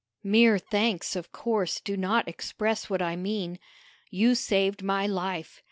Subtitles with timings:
[0.23, 3.59] "Mere thanks, of course, do not express what I mean.
[4.09, 5.59] You saved my life.